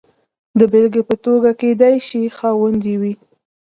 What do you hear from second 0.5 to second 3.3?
د بېلګې په توګه کېدای شي خاوند وي.